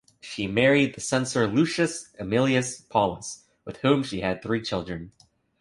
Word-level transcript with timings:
She 0.19 0.47
married 0.47 0.95
the 0.95 0.99
censor 0.99 1.45
Lucius 1.45 2.09
Aemilius 2.19 2.81
Paullus, 2.89 3.43
with 3.65 3.77
whom 3.83 4.01
she 4.01 4.21
had 4.21 4.41
three 4.41 4.59
children. 4.63 5.11